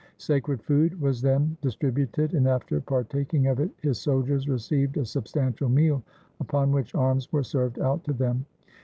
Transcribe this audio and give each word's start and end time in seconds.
Sacred 0.17 0.63
food 0.63 0.99
was 0.99 1.21
then 1.21 1.55
distributed, 1.61 2.33
and 2.33 2.47
after 2.47 2.81
partaking 2.81 3.45
of 3.45 3.59
it 3.59 3.69
his 3.83 3.99
soldiers 3.99 4.49
received 4.49 4.97
a 4.97 5.05
substantial 5.05 5.69
meal, 5.69 6.01
upon 6.39 6.71
which 6.71 6.95
arms 6.95 7.31
were 7.31 7.43
served 7.43 7.77
out 7.77 8.03
to 8.05 8.13
them. 8.13 8.47